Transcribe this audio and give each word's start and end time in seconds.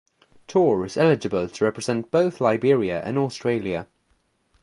Toure 0.47 0.83
is 0.83 0.97
eligible 0.97 1.47
to 1.47 1.63
represent 1.63 2.09
both 2.09 2.41
Liberia 2.41 3.01
and 3.03 3.19
Australia. 3.19 3.85